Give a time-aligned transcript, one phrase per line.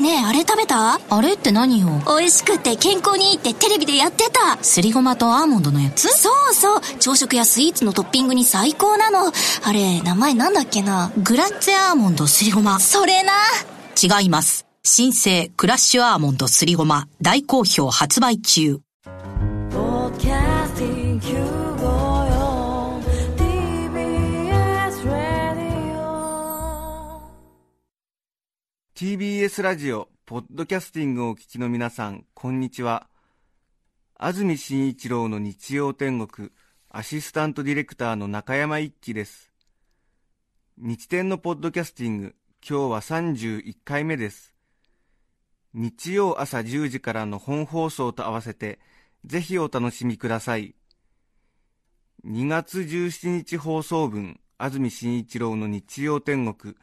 [0.00, 0.98] ねえ、あれ食べた？
[1.10, 1.88] あれって何よ？
[2.06, 4.56] 美味しくて健康にいいってテレビでやってた。
[4.64, 6.08] すりごまとアーモンドのやつ？
[6.08, 6.80] そうそう。
[6.98, 9.30] 朝食やスイーツのトッピングに最高なの。
[9.62, 11.12] あれ名前なんだっけな？
[11.18, 12.80] グラッツェアーモンドすりごま。
[12.80, 13.32] それな。
[14.02, 14.66] 違います。
[14.82, 17.06] 新生クラッシュアーモンドすりごま。
[17.20, 18.80] 大好評発売中
[29.00, 33.08] TBS ラジオ、ポッドキャスティングをお聞きの皆さん、こんにちは。
[34.18, 36.50] 安住紳一郎の日曜天国、
[36.90, 39.54] アシスタントディレクターの中山一輝です。
[40.76, 44.54] 日天のポッドキャスティング、今日は31回目です。
[45.72, 48.80] 日曜朝10時からの本放送と合わせて、
[49.24, 50.74] ぜひお楽しみください。
[52.26, 56.74] 2月17日放送分、安住紳一郎の日曜天国、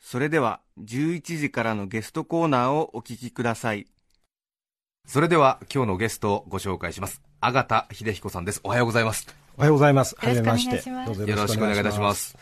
[0.00, 3.86] それでは11時からのゲストコーナーをお聞きください。
[5.06, 7.22] それでは今日のゲストをご紹介します。
[7.40, 8.60] 阿賀秀彦さんです。
[8.62, 9.26] おはようございます。
[9.56, 10.14] おはようございます。
[10.18, 10.90] はよろしくじめまして。
[10.90, 11.18] お願いします。
[11.18, 12.14] どうぞよろしくお願いいたしま。
[12.14, 12.36] す。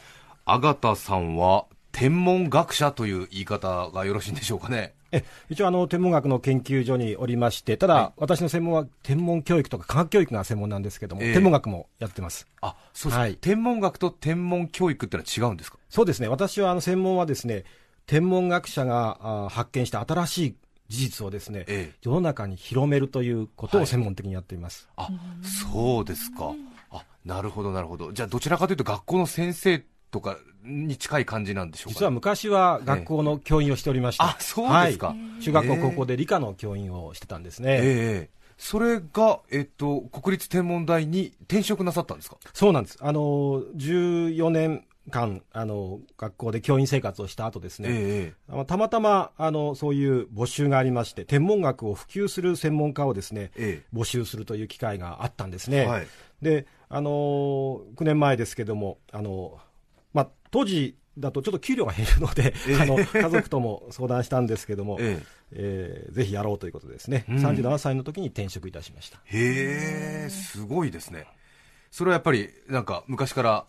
[0.45, 4.95] 阿賀さんは天文学者という言い方がよろしいんでしょうかね。
[5.13, 8.13] え一応あの天文学の研究所におりまして、ただ、はい。
[8.19, 11.33] 私の専門は天文教育とか科学教育が専門なんですけども、ええ。
[11.33, 12.47] 天文学もやってます。
[12.61, 13.37] あそうです、はい。
[13.37, 15.79] 天文学と天文教育ってのは違うんですか？
[15.89, 16.29] そうですね。
[16.29, 17.65] 私はあの専門はですね、
[18.07, 20.57] 天文学者があ発見した新しい
[20.89, 21.99] 事実をですね、ええ。
[22.03, 23.85] 世の中に広めるということはい。
[23.85, 24.89] を専門的にやっています。
[24.97, 25.09] あ
[25.43, 26.53] そうですか。
[26.91, 28.13] あなるほどなるほど。
[28.13, 35.09] じゃあどちらかというと学校の先生とかに近い感じなんでしょうか、ね、実は昔は学校の教員をしておりまして、あそうですか。
[35.09, 35.43] はい。
[35.43, 37.79] 中学校、高校で理科の教員をしてたんですね。
[37.83, 42.39] ええそれが、えっと、国立天文台に転職なさったんですか？
[42.55, 42.97] そうなんです。
[43.03, 43.21] あの、
[43.77, 55.83] 14年間、あの、学校で教員生活をした後ですね、えあのたまたま、あの、そういう募集がありまして、天文学を普及する専門家をですね、え募集するという機会があったんですね。
[55.83, 56.07] えはい。
[56.43, 57.11] で、あの
[57.97, 59.59] 9年前ですけども、あの、
[60.13, 62.83] まあ、当時だとちょっと給料が減るので、ええ。
[62.83, 66.09] あの、家族とも相談したんですけども、ええ。
[66.11, 67.37] ーぜひやろうということでですね、うん。
[67.37, 69.21] 37歳の時に転職いたしました。
[69.33, 71.27] えへえすごいですね。
[71.91, 73.65] それはやっぱりなんか昔から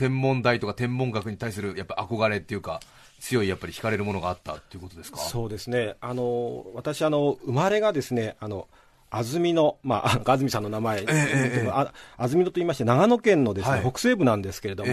[0.00, 2.80] 天文台とか天文学に対するやっぱ憧れっていうか
[3.20, 5.18] 強いやっぱり惹かれるものがあったっていうことですか？
[5.18, 8.66] そうですね、あの私あの、生まれがですね、あの
[9.10, 13.80] 安曇野、まあ、あ 安住さんの名前、ええええあ安曇野と言いまして、長野県のですね、はい。
[13.82, 14.90] 北西部なんですけれども、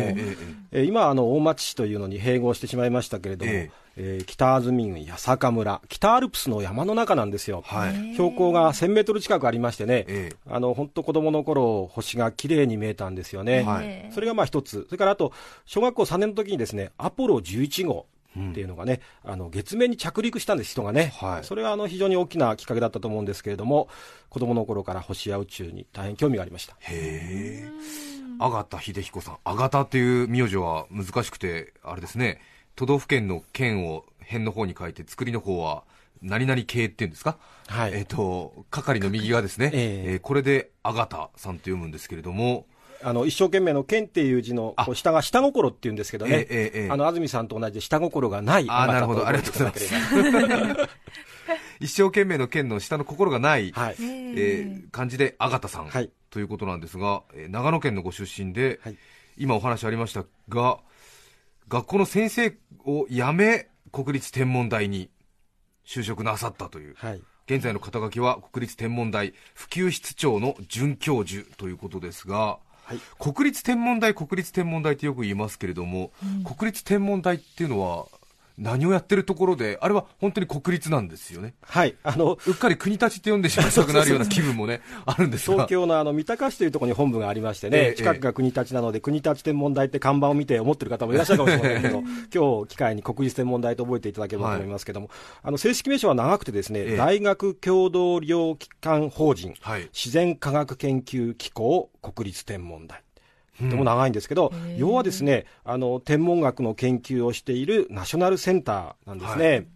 [0.71, 4.19] え今あの、大町市というのに併合してしまいましたけれども、ええ。
[4.21, 7.63] ー北安曇郡八坂村、北アルプスの山の中なんですよ。
[7.65, 8.13] はい。
[8.13, 10.35] 標高が1000メートル近くありましてね、ええ。
[10.49, 14.09] あの本当、子供の頃星が綺麗に見えたんですよね、はい。
[14.11, 15.33] それがまあ一つ、それからあと、
[15.65, 18.05] 小学校3年の時にですね、アポロ11号
[18.51, 21.43] っていうのがね、あの月面に着陸したんです、人がね、はい。
[21.43, 23.89] それはあの非常に大きなきっかけだったと思うんですけれども、
[24.29, 26.75] 子供の頃から星や宇宙に大変興味がありました。
[26.79, 27.69] へえ。
[28.39, 32.39] 阿賀秀彦さん阿賀っていう名字は難しくてあれですね。
[32.75, 35.83] 都道府県の県を辺の方に書いて作りの方は
[36.21, 37.37] 何々系っていうんですか？
[37.67, 37.93] はい。
[37.95, 40.11] えっ、と係の右がですね、ええ。
[40.13, 42.67] えーこれで阿賀さんと読むんですけれども
[43.03, 44.85] あの一生懸命の剣っていう字のあ。
[44.85, 49.27] こう下が下心っていうんですけどね、えええあの安住さんと同じで下心がないあーなるほど。
[49.27, 50.89] あなたと覚えていただければ
[51.79, 56.11] 一生懸命の剣の下の心がない、はい、えー漢字で阿賀さん、はい。
[56.29, 58.97] ということなんですが、えー長野県のご出身で、はい。
[59.37, 60.79] 今お話ありましたが
[61.67, 65.09] 学校の先生を辞め国立天文台に
[65.85, 72.99] 就職なさったという、はい、現在の肩書きは国立天文台普及室長の准教授ということですが、はい。
[73.19, 76.11] 国立天文台国立天文台ってよく言いますけれども、
[76.45, 78.07] 国立天文台っていうのは
[78.57, 81.53] 何をやってるところであれは本当に国立なんですよね。
[81.61, 85.55] はい、あのうっかり国立って呼んでしまいたくなるような気分もね あるんですが。
[85.55, 92.03] 東京のあの三鷹市というところに本部がありましてね、ええ近くが国立なので、国立天文台って看板を見て思ってる方もいらっしゃるかもしれませんけど、
[92.33, 95.09] 今日機会に国立天文台と覚えていただければと思いますけども、
[95.43, 96.97] あの正式名称は長くてですね、ええ。
[96.97, 99.83] 大学共同領機関法人、はい。
[99.93, 103.01] 自然科学研究機構国立天文台。
[103.59, 109.49] とても長いんですけど、要はですね、あの、天文学の研究をしているナショナルセンターなんですね。
[109.49, 109.67] はい。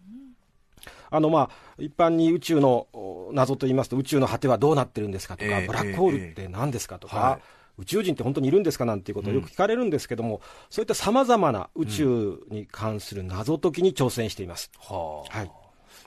[1.10, 7.40] あの、まあ、一般に宇宙のお謎と言いますと、宇宙の果てはどうなってるんですかとか、ええブラックホールって何ですかとか、はい
[7.78, 14.70] 宇宙人って本当にいるんですかなんていうことをよく聞かれるんですけども、そういったさまざまな宇宙に関する謎解きに挑戦しています。
[14.78, 15.38] はあ。
[15.38, 15.50] はい。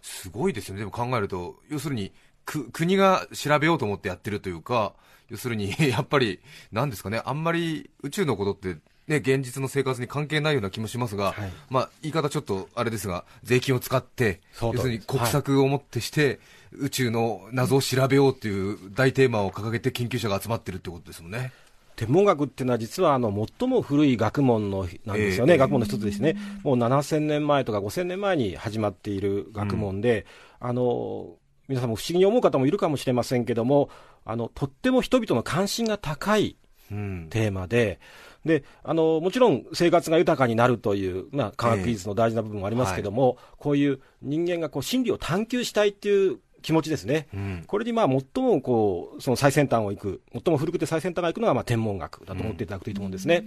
[0.02, 2.14] すごいですよね、でも考えると、要するに
[2.46, 4.94] く国が調べようと思ってやってるというか、
[5.30, 6.40] 要するに やっぱり、
[6.72, 11.52] なんですかね、あんまり宇宙のことってね、現実の生活に関係ないような気もしますが、はい。
[11.70, 16.40] まあ、言い方ちょっとあれですが、税金を使って、要するに国策をもってして、
[16.72, 21.52] 宇宙の謎を調べようという大テーマを掲げて研究者が集まってるってことですもんね。
[21.96, 25.58] 天文学っていうのは、実はあの最も古い学問のなんですよね、ええ。
[25.60, 30.26] 学問の一つですね、もう7000年前とか5000年前に始まっている学問で、
[30.60, 31.36] あの
[31.68, 33.90] 皆さんも不思議に思う方もいるかもしれませんけども、
[34.26, 36.58] あのとっても人々の関心が高い
[36.92, 37.28] うん。
[37.30, 38.00] テーマで、
[38.46, 47.28] であのもちろん生活が豊かになるという、まあ、科学技術の大事な部分もありますけども、こういう人間がこう真理を探求したいっていう気持ちですね。
[47.34, 47.64] うん。
[47.66, 53.46] これにまあ最もこうその最先端を行く、最も古くて最先端が行くのがまあ天文学だと思っていただくといいと思うんですね。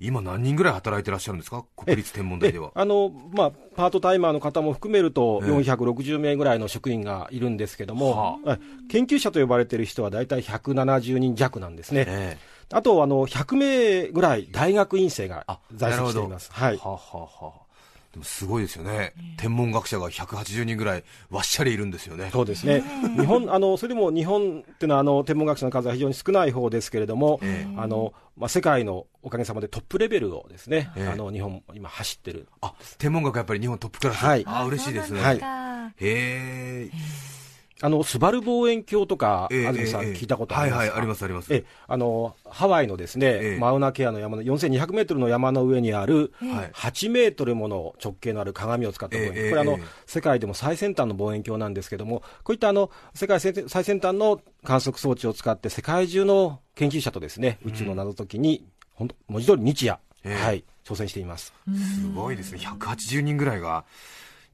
[0.00, 1.64] 今何人ぐらい働いてらっしゃるんですか？
[1.76, 2.72] 国立天文台では。
[2.74, 5.50] あのまあ、パートタイマーの方も含めると、ええ。
[5.50, 8.10] 460名ぐらいの職員がいるんですけども、
[8.44, 12.04] ははい研究者と呼ばれている人は大体170人弱なんですね。
[12.08, 12.38] え
[12.72, 16.50] あとあの100名ぐらい大学院生があ在籍しています。
[16.52, 16.76] はい。
[16.76, 17.52] はあはあは
[18.20, 22.30] もすごいですよね、天文学者が180人ぐらいわっしゃりいるんですよね。
[22.32, 22.82] そうですね、
[23.18, 31.08] 日本あのそれでも日本っていうのはあの天文学者の数は非常に少ない方ですけれども、えあのまあ、世界のおかげさまでトップレベルをですね、ええ。
[31.08, 34.44] あの日本、今、走ってる、あ天文学やっぱり日本トップクラス、はい。
[34.46, 35.20] あ嬉しいですね。
[35.20, 35.36] はい。
[35.36, 36.90] へえ、
[37.82, 40.12] あのスバル望遠鏡とか、ええ安住さん、ええ。
[40.12, 41.52] 聞いたことありますか、はいはいありますあります。
[41.54, 43.58] ええあのハワイのですね、ええ。
[43.58, 46.70] マウナケアの山の4200メートルの山の上にある、はい。
[46.72, 49.84] 8メートルもの直径のある鏡を使った望遠鏡、ええこれあの、ええ。
[50.06, 60.44] 世界でも最先端の望遠鏡なんですけども、こういったあの世界最最先端の観測装置を使って、世界中の研究者とですね宇宙の謎解きに、本当文字通り日夜、ええ。
[60.44, 61.54] はい、挑戦しています。
[61.66, 63.84] すごいですね、180人ぐらいが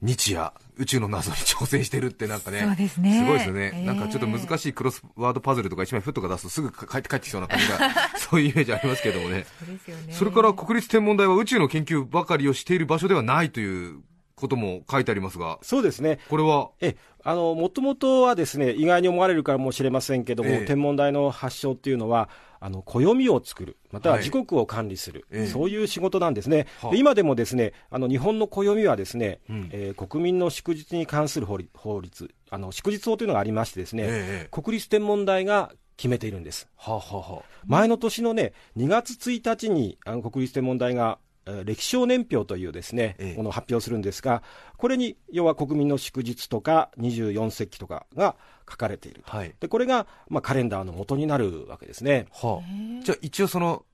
[0.03, 7.79] 日夜、宇宙の謎に挑戦してるって、なんかね、そうですねすごいですよね、ええなんかちょっと難しいクロスワードパズルとか一枚ふっとか出すと、すぐ帰って帰ってきそうな感じが、
[8.19, 9.47] そういうイメージありますけどもね。
[9.87, 10.13] そね。
[10.13, 14.01] それから国立天文台は宇宙の研究ばかりをしている場所ではないという
[14.37, 16.19] ことも書いてありますが、そうですね。
[16.29, 20.65] これは、えあのもともとはですね意外に思われるかもしれませんけども、ええ。
[20.67, 22.29] 天文台の発祥っていうのは、
[22.61, 24.25] あの暦を作る、またははい。
[24.25, 25.47] 時刻を管理する、ええ。
[25.47, 26.91] そういう仕事なんですね、はあ。
[26.93, 29.69] で今でもですねあの日本の暦はですね、うん。
[29.73, 31.57] えー国民の祝日に関する法
[32.03, 36.69] 律、あの祝日法というのがありまして、ですね、ええ国立天文台が決めているんです。
[36.77, 41.26] はあ、はあはあ、前の年のね、2月1日にあの国立天文台が、えー
[41.65, 43.37] 歴史小年表というですね、ええ。
[43.37, 44.43] ものを発表するんですが、
[44.77, 48.37] これに要は国民の祝日とか24節気とかが
[48.69, 49.31] 書かれていると。
[49.31, 49.55] はい。
[49.61, 52.27] で、これが、まあ、カレンダーの元になるわけですね。
[52.33, 53.85] はあ、じゃあ一応その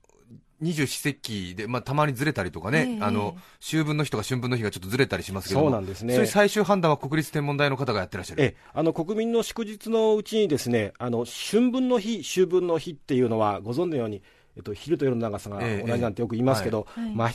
[0.63, 3.03] 二十四節気で、まあ、たまにずれたりとかね、ええ。
[3.03, 6.13] あの秋分の日とか春分の日がちょっとずれたりしますけどもそうなんですね。
[6.13, 8.41] そういう最終判断は国立天文台の方がやってらっしゃる。
[8.41, 14.23] ええ、あの国民の祝日のうちにですね、あの春分の日、秋分の日っていうのは、ご存知のように、
[14.55, 16.87] えっと、昼と夜の長さが同じなんてよく言いますけど、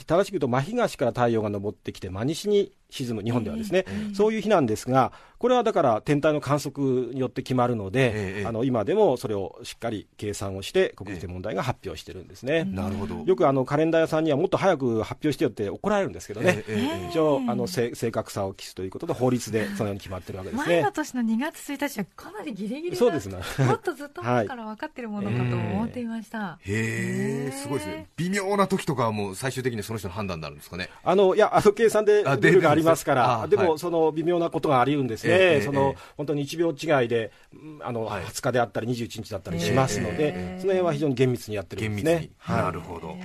[0.06, 13.16] 正しく言うと真東から太陽が昇ってきて真西に沈む日本ではですね、ええそういう日なんですがこれはだから天体の観測によって決まるので、ええあの今でもそれをしっかり計算をして国立天文台が発表してるんですね、なるほど。
[13.24, 20.74] よくあのカレンダー屋さんにはもっと早く発表してよって怒られるんですけどね、え一応あの正正確さを期すということで法律でそのように決まってるわけですね。
[20.76, 20.92] 前の。
[20.92, 23.38] 年の2月1日はかなりギリギリなそうですね。
[23.64, 26.58] もっとずっと前から分かってるものかと思っていました。
[26.62, 28.06] へえ、すごいですね。
[28.16, 30.90] 微妙な時とかはもう最終的にその人の判断になるんですかね。
[31.04, 42.36] あのいや、あの計算でルあールがありますから、でも、その微妙なことがあり得るんですね、ええそのええ本当に1秒違いで、うんあのはい20日であったり、21日だったりしますので、ええその辺は非常に厳密にやってるんですね厳密に。。
[42.38, 43.16] はいなるほど。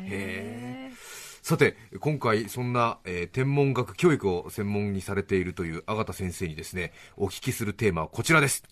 [1.41, 8.63] さて、今回、そんな、えー天文学教育を専門にされているという阿田先生にですね、お聞きするテーマはこちらです。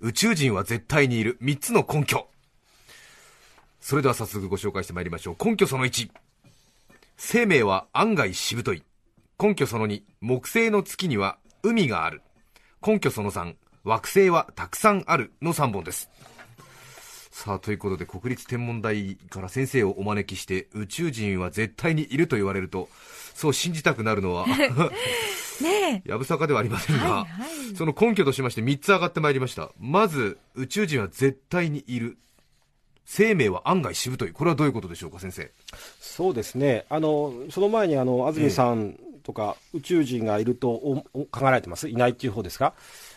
[0.00, 2.28] 宇宙人は絶対にいる3つの根拠。
[3.80, 5.44] それでは早速ご紹介してまいりましょう。
[5.44, 6.08] 根拠その1。
[7.16, 8.84] 生命は案外しぶとい。
[9.40, 10.02] 根拠その2。
[10.20, 12.22] 木星の月には海がある。
[12.84, 13.54] 根拠その3。
[13.84, 16.10] 惑星はたくさんあるの3本です。
[17.30, 22.88] さあということで国立天文台から先生をお招きして宇宙人は絶対にいると言われると
[23.32, 24.44] そう信じたくなるのは
[25.62, 32.18] ね やぶさかではありませんが、はいはいその根拠としまして3つ上がってまいりましたまず宇宙人は絶対にいる
[33.04, 35.52] 生命は案外しぶといこれはどういうことでしょうか先生
[36.00, 38.98] そうですね、あのその前にあの安住さん
[39.28, 41.86] とか、宇宙人がいるとおお考えられてます？
[41.90, 42.72] いないっていう方ですか？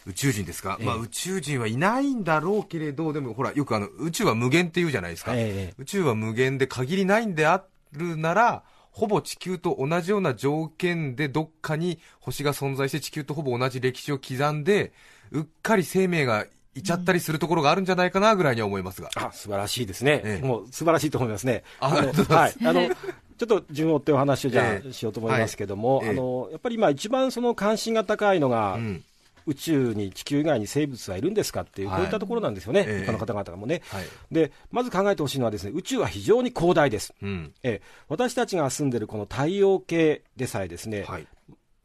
[0.05, 0.85] 宇宙人ですか、ええ。
[0.85, 7.63] まあ、宇宙人はいないんだろうけれどでもほらよくあの宇宙は無限って言うじゃないですか、ええ宇宙は無限で限りないんであ
[7.93, 14.91] るならほぼ地球と同じような条件でどっかに星が存在して地球とほぼ同じ歴史を刻んで
[15.31, 20.45] うっかり生命がいちゃったりするところがあるんじゃないかなぐらいには思いますが、あ素晴らしいですね、ええ。
[20.45, 21.63] もう素晴らしいと思いますね。
[21.81, 22.89] あはい、あの
[23.41, 24.93] ちょっと順を追ってお話をじゃあ、ええ。
[24.93, 26.05] しようと思いますけども、はい。
[26.05, 26.11] ええ。
[26.11, 29.03] あのやっぱり今、一番その関心が高いのが、うん。
[29.47, 31.97] 宇宙に地球以外に生物はいるんですかっていう、はい。
[31.97, 33.03] こういったところなんですよね、ええ。
[33.03, 33.81] 一般の方々もね。
[33.87, 34.05] はい。
[34.31, 37.15] でまず考えてほしいのはです、ね、宇宙は非常に広大です。
[37.23, 37.51] うん。
[37.63, 37.81] ええ。
[38.07, 41.25] 私たちが住んでるこの太陽系でさえですね、はい。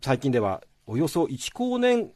[0.03, 2.11] 最近ではおよそ1光年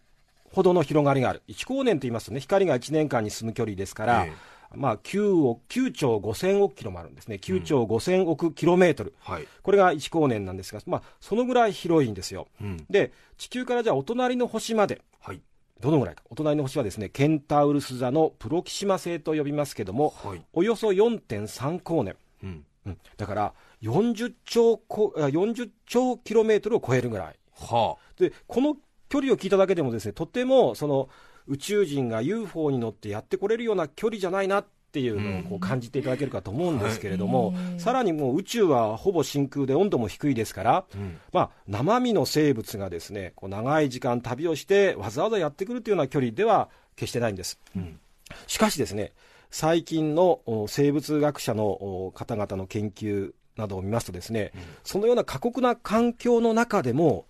[0.52, 4.32] ほどの広がりがある、1光年と言いますとね、光が1年間に進む距離ですから、え
[4.74, 9.48] まあ、9, 億9兆5000億キロもあるんですね、9兆5000億キロメートル、はい。
[9.62, 12.48] これが1光年なんですが、まあ、そのぐらい広いんですよ。
[12.60, 12.86] うん。
[12.88, 15.40] で、地球からじゃあ、お隣の星まで、はい。
[15.80, 20.44] どのぐらいか、お隣の星はですね、ケンタウルス座のプロキシマ星と呼びますけども、はい。
[20.52, 22.16] およそ4.3光年。
[22.42, 22.64] うん。
[22.86, 22.98] うん。
[23.16, 27.36] だから40兆こあ40兆キロメートルを超えるぐらい。
[27.54, 28.76] はで、この
[29.08, 31.08] 距離を聞いただけでもですね、とてもその
[31.46, 41.18] 宇宙人が UFO に乗ってやってこれるような距離じゃないなっていうのをこう感じていただけるかと思うんですけれども、さらにもう宇宙はほぼ真空で温度も低いですから、あうん。
[41.32, 47.60] まあ、生身の生物がですね、こう長い時間旅をしてわざわざやってくるというような距離では決してないんです。
[47.76, 48.00] うん。
[48.48, 49.12] しかしですね、
[49.50, 57.26] 最近のお生物学者のお方々の研究などを見ますとですね、そのような過酷な環境の中でも、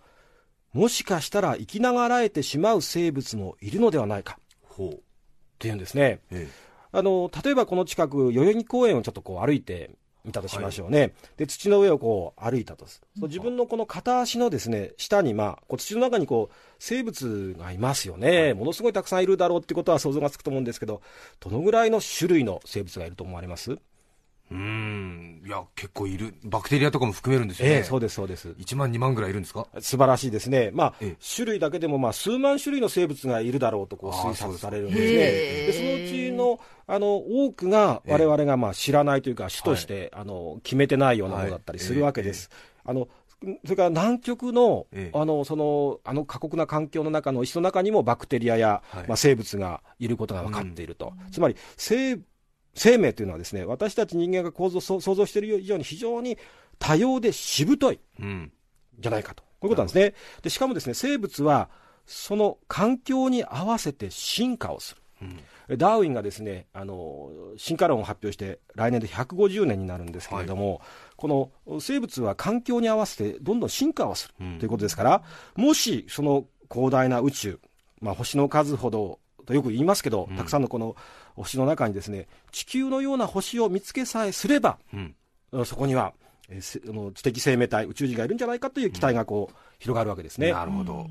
[0.72, 4.38] もしかしたら生きながらえてしまう生物もいるのではないか。
[4.62, 4.92] ほう。
[4.94, 4.98] っ
[5.58, 6.20] ていうんですね。
[6.30, 6.48] え
[6.92, 9.90] あの例えばこの近く、代々木公園をちょっとこう歩いて
[10.24, 12.86] みたとしましょうね、で土の上をこう歩いたと
[13.26, 21.00] う自分のこの片足のですね下に、まあ、こう土の中にこう生物がいますよね、ものすごいたくさんいるだろうってことは想像がつくと思うんですけど、
[21.38, 23.78] どのぐらいの種類の生物がいると思われます？
[24.50, 25.42] うーん。
[25.44, 26.34] いや結構いる。
[26.44, 28.50] バクテリアとかも含めるんですよね、ええそうです、そうです。
[28.50, 29.66] 1万2万ぐらいいるんですか？
[29.80, 31.24] 素晴らしいですね、まあええ。
[31.34, 42.50] 種類だけでもまあ数万種類の生物がいるだろうとこう推察されるんですね、でそのうちのあの多くが我々がまあ知らないというか、種として、あの決めてないようなものだったりするわけです。
[42.84, 43.08] あの
[43.64, 45.18] それから南極の,、ええ。
[45.18, 49.08] あのそのあの過酷な環境の中の石の中にもバクテリアや、はい。
[49.08, 52.18] まあ、生物がいることが分かっていると、つまり生
[52.74, 56.38] 生命というのはですね私たち人間が構造想想像している以上に非常に
[56.78, 58.52] 多様でしぶというん。
[58.98, 60.14] じゃないかと、こういうことなんですね。
[60.42, 61.70] でしかもですね生物は
[62.06, 65.00] その環境に合わせて進化をする。
[65.76, 70.80] ダーウィンがですねあの進化論を発表して来年で150年になるんですけれども、
[71.16, 74.58] この生物は環境に合わせてどんどん進化をするうん。
[74.58, 75.22] ということですから、
[75.56, 77.60] もしその広大な宇宙、
[78.00, 80.96] まあ、星の数ほどとよく言いますけど、たくさんのこの
[81.36, 85.14] 星の中にですね地球のような星を見つけさえすれば、うん。
[85.64, 86.12] そこには、
[86.48, 90.52] えーせあの知的生命体、宇宙人がいるんじゃないかという期待がこう、広がるわけですね。
[90.52, 91.06] なるほど、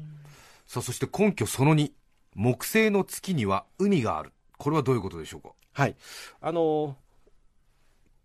[0.67, 1.91] さあそして根拠その2
[2.35, 4.31] 木星の月には海がある。
[4.57, 5.49] これはどういうことでしょうか？
[5.73, 5.95] はい。
[6.41, 6.93] あのー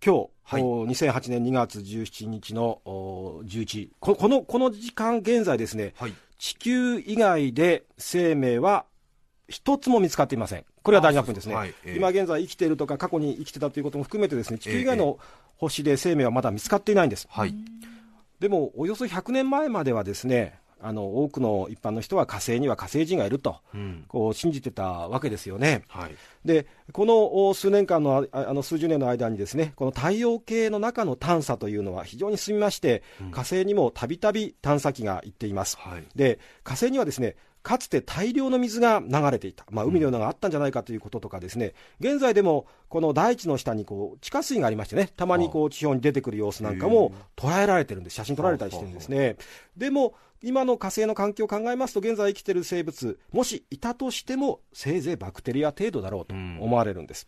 [0.05, 0.63] 今日、はい。
[0.63, 6.13] お2008年2月17日のお11時こ、この、この時間現在ですね、はい。
[6.37, 8.85] 地球以外で生命は
[9.49, 10.65] 一つも見つかっていません。
[10.83, 11.55] これは大事なポイントですね。
[11.55, 15.19] はいええ今現在生きているとか過去に生きてたということも含めてですね、地球以外の
[15.57, 17.27] 星で生命はまだ見つかっていないんです。
[17.31, 17.55] はい
[18.41, 25.83] でも、およそ100年前まではですね、あの多くの一般の人は火星には火星人がいると、うんこう信じてたわけですよね。
[25.89, 26.11] はい
[26.45, 35.79] でこのお数年間のああの数十年の間にですねこの太陽系の中の探査というのは非常に進みまして、火星にもたびたび探査機が行っています。
[35.79, 49.37] はいで火星にはですねかつて大量の水が流れていた、まあ、海のようなのがあったんじゃないかということとかですね、現在でもこの大地の下にこう地下水がありましてね、たまにこう地表に出てくる様子なんかも捉えられてるんです、写真撮られたりしてるんですね。
[49.77, 57.27] でも、今の火星の環境を考えますと、現在生きている生物、もしいたとしても、せいぜいバクテリア程度だろうと思われるんです。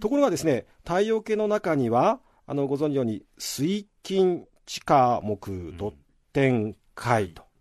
[0.00, 5.94] ところがですね、太陽系の中には、あのご存知のように、水金地下木土
[6.32, 7.51] 天海と。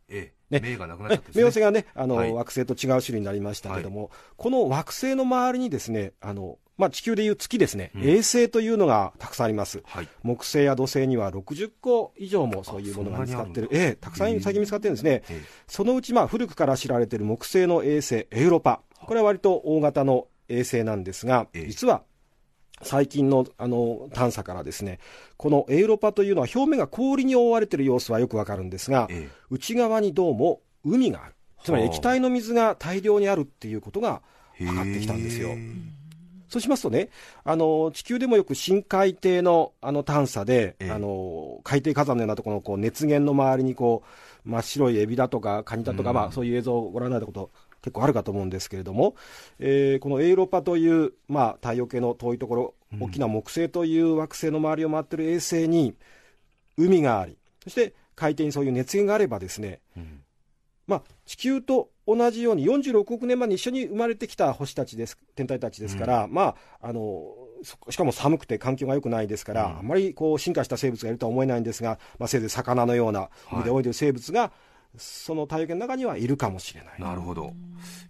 [0.51, 0.70] ええね。
[0.72, 2.34] 目がなくなっちゃったんです冥ね星がね、あの、はい。
[2.34, 8.10] 惑星と違う種類になりましたけども、この惑星の周りにですね、あの、まあ、地球でいう月ですね、うん。
[8.10, 9.84] 衛星というのがたくさんあります。
[9.86, 10.08] はい。
[10.24, 13.70] 木星や土星には60個以上もそういうものが見つかってる。
[13.72, 15.24] ええ、たくさん最近見つかってるんですね。
[15.29, 18.81] えそのうち、まあ、古くから知られている木星の衛星、エウロパ。
[19.05, 21.67] これは割と大型の衛星なんですが、ええ。
[21.67, 22.03] 実は、
[22.84, 25.00] 最近のあの探査からですね、
[25.38, 29.30] このエウロパというのは表面が氷に覆われている様子はよくわかるんですが、ええ。
[29.50, 31.36] 内側にどうも海がある。
[31.64, 31.92] つまりはあ。
[31.92, 34.22] 液体の水が大量にあるっていうことが
[34.60, 35.50] え分かってきたんですよ。
[36.50, 37.10] そうしますとね、
[37.46, 40.92] あの地球でもよく深海底のあの探査で、ええ。
[40.92, 44.04] あの海底火山のようなところのこう熱源の周りにこ
[44.46, 46.16] う真っ白いエビだとかカニだとか、うん。
[46.16, 49.16] まあ、そういう映像をご覧になったこと結構あるかと思うんですけれども、
[49.60, 55.96] えーこのエウロパという、まあ、太陽系の遠いところ、大きな木星という惑星の周りを回っている衛星に
[56.78, 59.80] 海があり、そして海底にそういう熱源があればですね、
[60.88, 67.34] まあ、地球と同じように46億年前に一緒に生まれてきた星たちです天体たちですから、まあ、あの
[67.64, 74.52] そしかも寒くて環境が良くないですから、あんまりこう進化した生物がいるとは思えないんですが、まあ、せいぜい魚のような海で泳いでる生物が、
[74.98, 77.00] その太陽系の中にはいるかもしれない。
[77.00, 77.53] なるほど。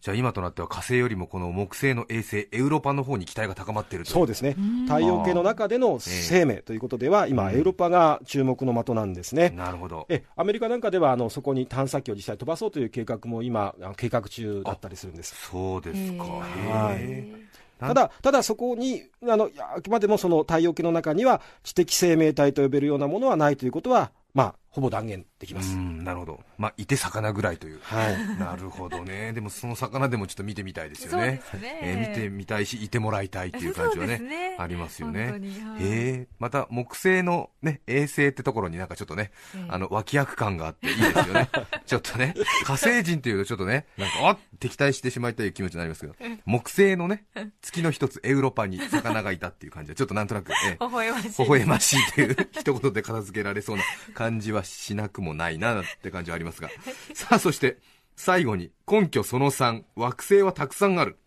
[0.02, 4.56] じゃあ今となっては火星よりもこの木星の衛星エウロパの方に期待が高まっているとそうですね。
[4.88, 9.52] 太陽系の中での生命ということでは、今、エウロパが注目の的なんですね。
[9.52, 10.06] なるほど。
[10.10, 15.36] え、アメリカなんかでは、あの、そこに探査機を実際飛ばそうという計画も今、計画中だったりするんです。
[15.50, 16.24] そうですか。
[16.24, 17.42] はい。
[17.80, 25.76] ただ、ただそこに、あの、あくまでもその太陽系の中には知的生命体と呼べるようなものはないということは、まあ、ほぼ断言できます。
[25.76, 26.40] なるほど。
[26.58, 27.80] まあ、いて魚ぐらいという。
[27.84, 28.38] はい。
[28.40, 29.34] なるほどね。
[29.36, 31.42] でもその魚でもちょっと見てみたいですよね。
[31.62, 35.32] ねえー見てみたいし、いてもらいたいっていう感じはね、ねありますよね。
[35.32, 36.28] はいへえ。
[36.40, 41.50] また、木星のね、衛星ってところになんかちょっとね、ええあの、脇役感があっていいですよね。
[41.86, 47.26] ちょっとね、火星人っていうとちょっとね、なんか、あ敵対してしまいたい気持ちになりますけど、木星のね、
[47.62, 51.44] 月の一つ、エウロパに魚がいたっていう感じは、ちょっとなんとなく、ええ 微笑ましい。
[51.44, 56.70] 微笑ましいという一言で片付けられそうな感じはしなくもないなって感じはありますが。
[57.14, 57.78] さあ、そして、
[58.16, 61.18] 最後に、根拠その3、惑星はたくさんある。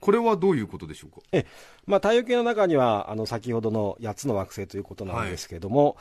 [0.00, 1.20] これはどういうことでしょうか？
[1.32, 1.44] え、
[1.86, 5.96] まあ、太陽系の中には、あの、先ほどの8つの惑星ということなんですけれども、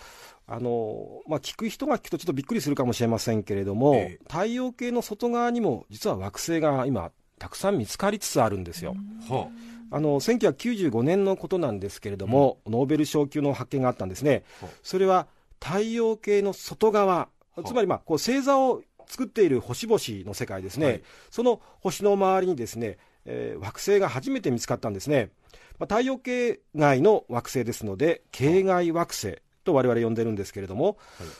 [0.46, 8.96] あの、まあ、聞く人が聞くとちょっとびっくりするかもしれませんけれども、ええ太陽系の外側にも、実は惑星が今、たくさん見つかりつつあるんですよ。
[9.30, 9.50] は
[9.90, 14.70] あの、1995年のことなんですけれども、ノーベル賞級の発見があったんですねはあ。
[14.84, 15.28] それは、
[15.60, 20.86] 太陽系の外側、あつまり、まあ、こう、星座を作っている星々の世界ですね。
[20.86, 25.32] はいその星の周りにですね、えー惑星が初めて見つかったんですね。
[25.80, 30.98] まあ、太陽系外の惑星ですので、系外惑星と我々呼んでるんですけれども、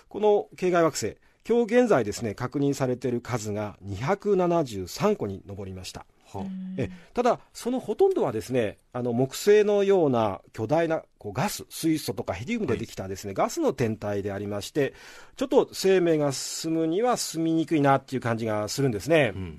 [0.10, 6.06] この系外惑星、今日現在ですね、確認されている数が273個に上りました。
[6.26, 14.94] はえただ、そのほとんどはですねあの木星のような巨大なこうガス、水素とかヘリウムでできたですね、ガスの天体でありまして、
[15.38, 19.30] ちょっと生命が進むには進みにくいなっていう感じがするんですね。
[19.30, 19.58] ん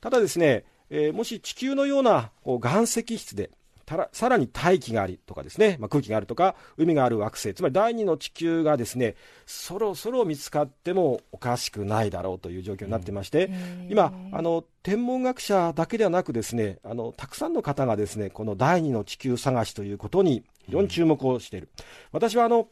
[0.00, 3.50] ただですね、えーもし地球のようなこう岩石質で、
[3.90, 13.50] たらさらに大気がありとかですね、まあ、空気があるとか、海がある惑星、つまり第二の地球がですね、そろそろ見つかってもおかしくないだろうという状況になってまして、
[13.88, 21.68] 今、あの、天文学者だけではなくですね、あの、たくさんの方がですね、この第二の地球探しということに非常に注目をしている。
[22.12, 22.68] 私はあの、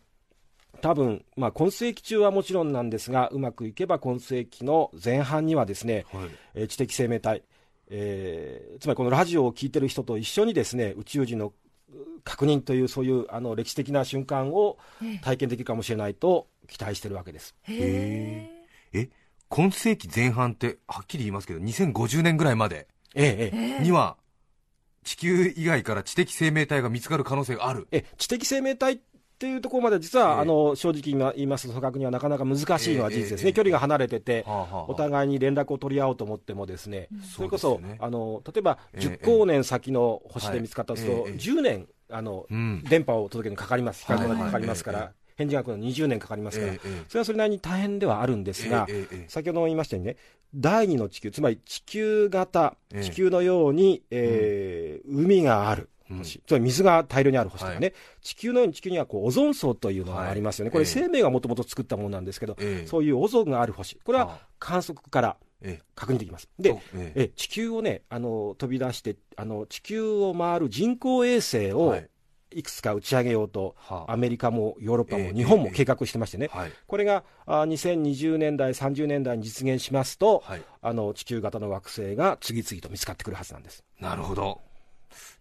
[0.83, 6.29] 多分、まあ、今世紀中はもちろんなんですが、うまくいけば今世紀の前半にはですね、はい。
[6.55, 7.43] えー知的生命体、
[7.91, 11.53] えーつまりこのラジオを聞いてる人と一緒にですね、宇宙人のう
[12.25, 14.79] 確認というそういうあの歴史的な瞬間を
[15.23, 17.55] 体験できるかもしれないと期待してるわけです。
[17.63, 18.51] へ
[18.93, 19.09] え、
[19.49, 24.17] 今世紀前半って、はっきり言いますけど、2050年ぐらいまでには、
[25.05, 27.89] 地球以外から知的生命体が見つかる可能性がある。
[27.91, 29.01] え知的生命体
[29.39, 30.41] っていうところまで実は、ええ。
[30.41, 33.53] あの正直今言いますと組閣にはなかなか難しいのは事実ですね、ええ。
[33.53, 34.45] 距離が離れてて、
[34.89, 41.37] お互いに連絡を取り合おうと思ってもですね、それこそあの例えばええ10光年先の星で見つかったとすると、はいええ。
[41.37, 42.83] 10年あの、うん。
[42.89, 46.73] 電波を届けるのにかかります、はい光がかかりますから、はい返事が来るのに20年かかりますから、
[47.07, 48.89] それはそれなりに大変ではあるんですが、
[49.29, 50.17] 先ほども言いましたようにね、
[50.53, 53.05] 第二の地球、つまり地球型、ええ。
[53.05, 57.93] 地球のように、えー海がある星、つまり水が大量にある星とかね、は
[58.23, 60.73] 地球のように地球にはこうオゾン層というのがありますよね、はい。
[60.73, 62.87] これ、ええ生命がもともと作ったものなんですけど、ええ。
[62.87, 66.49] そういうオゾンがある星、これはは観測からえ確認できます。
[66.59, 67.23] で、とええ。
[67.25, 72.09] え地球をね、あの飛び出してあの、地球を回る人工衛星をはい。
[72.51, 74.13] いくつか打ち上げようと、はあ。
[74.13, 76.73] アメリカもヨーロッパええも日本も計画してましてね、はい。
[76.87, 80.63] これがあ2020年代、30年代に実現しますと、はい。
[80.81, 83.85] あの地球型の惑星が次々と見つかってくるはずなんです。
[84.01, 84.63] なるほど。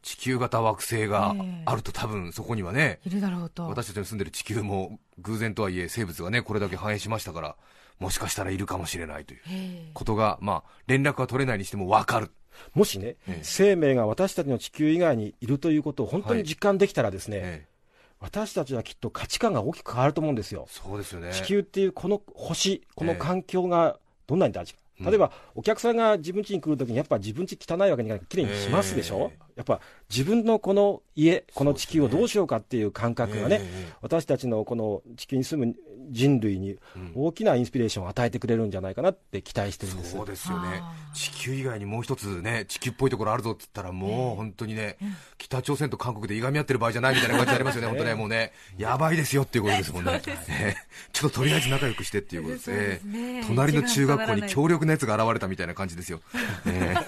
[0.02, 3.68] 地球型惑星があると多分そこにはね、いるだろうと。
[3.68, 7.56] 私たちの住んでる地球も偶然とはいえ生物がね、これだけ繁栄しましたから、
[8.00, 12.32] もしかしたらいるかもしれないというへことが、まあ、連絡は取れないにしても分かる。
[12.74, 17.78] もしね、ええ生命が私たちの地球以外にいるということを本当に実感できたらですね、ええ
[18.20, 20.66] 私たちはきっと価値観が大きく変わると思うんですよ。
[20.72, 21.32] そうですよね。
[21.34, 24.80] 地球っていうこの星、このええ環境がどんなに大事か。
[24.80, 35.76] うん例えば、お客さんが自分家に来るときに、やっぱ自分家汚いわけにいかないきれいにしますでしょ、やっぱ自分のこの家、この地球をどうしようかっていう感覚がね、え私たちのこの地球に住む
[36.10, 36.78] 人類に
[37.16, 40.12] 大きなインスピレーションを与えてくれるんじゃないかなって期待してるんです。
[40.12, 40.68] そうですよね。
[40.80, 41.16] あー。
[41.16, 44.98] 地球以外にもう一つね地球っぽいところあるぞって言ったらもう本当にね、
[45.40, 48.54] 北朝鮮と韓国でいがみ合ってる場合じゃないみたいな感じになりますよね、 本当ねもうね。
[48.78, 50.22] やばいですよっていうことですもんね。
[50.48, 50.78] ね。
[51.12, 52.66] ちょっととりあえず仲良くしてっていうことです。
[52.66, 53.44] そうですね。
[53.48, 56.22] 隣の中学校に強力なやつが現れたみたいな感じですよ、
[56.66, 56.96] ね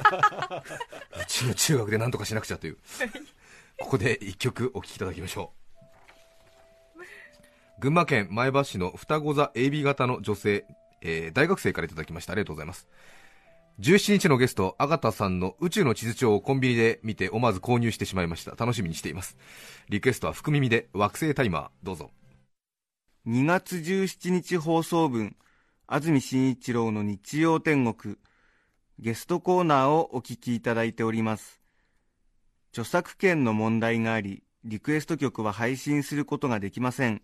[1.21, 2.77] うちの中学で何とかしなくちゃという
[3.79, 7.01] ここで一曲お聴きいただきましょう
[7.79, 10.65] 群馬県前橋市の双子座 AB 型の女性、
[11.01, 12.87] えー大学生からいただきましたありがとうございます
[13.79, 18.51] 17日のゲスト、アガタさんの宇宙の地図帳をコンビニで見て思わず購入してしまいました。
[18.51, 19.37] 楽しみにしています。
[19.87, 22.11] リクエストは福耳で惑星タイマー、どうぞ。
[23.25, 25.37] 2月17日放送分、
[25.87, 28.17] 安住紳一郎の日曜天国、
[28.99, 31.58] ゲストコーナーをお聞きいただいております。
[32.71, 37.21] 著作権の問題があり、リクエスト曲は配信することができません。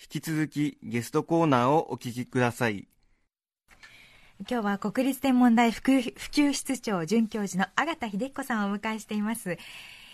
[0.00, 2.88] 引き続きゲストコーナーをお聞きください。
[4.48, 9.58] 今日は国立天文台普及普及室長准教授の阿形秀彦さんをお迎えしています。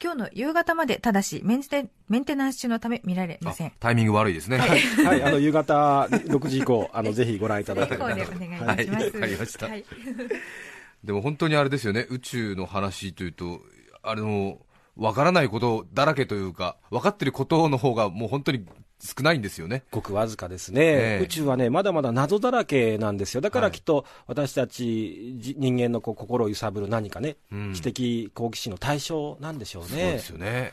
[0.00, 3.66] 今日の夕方までただしメンテメンテナンス中のため見られません。
[3.68, 4.58] あタイミング悪いですね。
[4.58, 8.14] はい、はい、あの夕方6時以降、あのぜひご覧いただければ。
[8.14, 8.60] 結構でお願い。
[8.62, 8.86] ます、はい。
[8.86, 9.66] わかりました。
[9.66, 9.84] はい。
[11.04, 13.60] でも本当にあれですよね、宇宙の話というと、
[14.02, 14.60] あの、
[14.96, 18.66] わからないことだらけというか、分かってることの方がもう本当に
[19.00, 19.84] 少ないんですよね。
[19.90, 29.88] ごくわずかですね、ええ宇宙はね、まだまだ謎だらけなんですよ、だかはいらきっと私たちじ人間のこう心を揺さぶる何かね、うん知的好奇心の対象なんでしょうね。
[29.88, 30.72] そうですよね。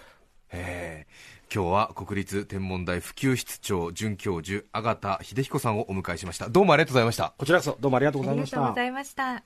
[0.51, 6.49] えー今日は国立天文台普及室長准教授、阿形秀彦さんをお迎えしました。
[6.49, 7.35] どうもありがとうございました。
[7.37, 8.75] こちらこそどうもありがとうごあざいましたりがとうご。
[8.77, 9.43] ざいました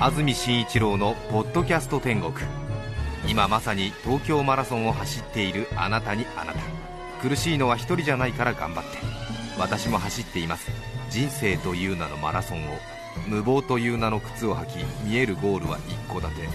[0.00, 2.32] 安住紳一郎のポッドキャスト天国
[3.28, 6.60] 今まさに東京マラソンを走っているあなたにあなた。
[7.20, 8.98] 苦しいのは一人じゃないから頑張って。
[9.58, 10.70] 私も走っています。
[11.10, 12.78] 人生という名のマラソンを。
[13.26, 16.48] 無謀という名の靴を履き見えるゴールは一戸建て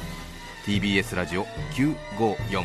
[0.66, 2.64] TBS ラジオ954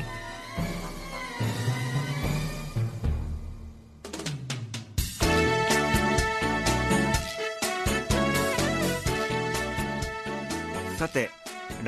[10.97, 11.31] さて、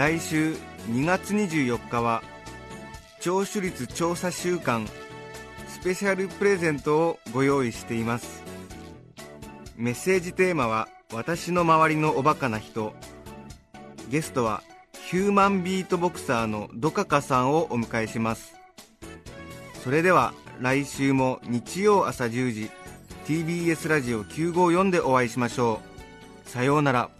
[0.00, 0.54] 来週
[0.88, 2.22] 2月24日は、
[3.20, 4.88] 聴取率調査週間
[5.68, 8.42] スペシャルプレゼントをご用意しています。
[9.76, 12.94] メッセージテーマは、私の周りのおバカな人。
[14.08, 14.62] ゲストは、
[15.10, 18.54] ヒューマンビートボクサーのドカカさんをお迎えします。
[19.84, 22.70] それでは、来週も日曜朝10時、
[23.26, 25.82] TBS ラジオ954でお会いしましょ
[26.46, 26.48] う。
[26.48, 27.19] さようなら。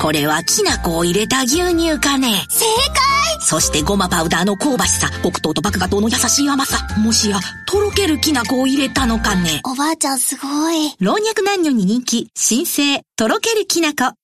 [0.00, 2.46] これはきな粉を入れた牛乳かね。
[2.48, 3.08] 正解
[3.40, 6.86] そしてごまパウダーの香ばしさ、黒糖と麦芽糖の優しい甘さ。
[6.98, 9.60] もしや、とろけるきな粉を入れたのかね。
[9.64, 10.94] おばあちゃんすごい。
[11.00, 14.14] 老若男女に人気、新生、とろけるきな粉。